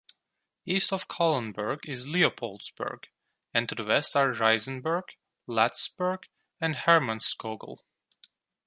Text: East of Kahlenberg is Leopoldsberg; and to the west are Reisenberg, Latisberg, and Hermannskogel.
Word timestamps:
East 0.65 0.91
of 0.91 1.07
Kahlenberg 1.07 1.87
is 1.87 2.07
Leopoldsberg; 2.07 3.03
and 3.53 3.69
to 3.69 3.75
the 3.75 3.83
west 3.85 4.15
are 4.15 4.33
Reisenberg, 4.33 5.03
Latisberg, 5.47 6.23
and 6.59 6.73
Hermannskogel. 6.73 7.77